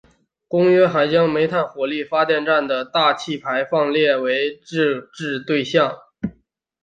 [0.47, 4.59] 公约还将煤炭火力发电站的大气排放列为规
[5.11, 5.95] 制对象。